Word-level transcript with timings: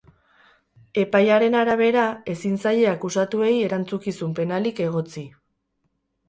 Epaiaren 1.01 1.57
arabera, 1.59 2.05
ezin 2.33 2.55
zaie 2.63 2.87
akusatuei 2.93 3.51
erantzukizun 3.67 4.33
penalik 4.41 4.83
egotzi. 4.89 5.25